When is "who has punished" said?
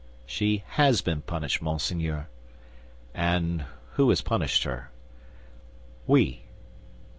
3.91-4.63